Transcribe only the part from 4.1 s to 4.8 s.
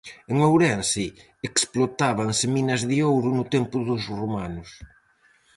romanos.